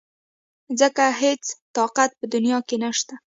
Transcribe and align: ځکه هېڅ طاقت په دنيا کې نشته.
ځکه 0.79 1.03
هېڅ 1.21 1.43
طاقت 1.75 2.09
په 2.19 2.25
دنيا 2.33 2.57
کې 2.67 2.77
نشته. 2.83 3.13